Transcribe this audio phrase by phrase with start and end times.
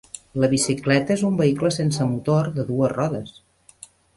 [0.43, 3.39] La bicicleta és un vehicle sense motor de dues rodes.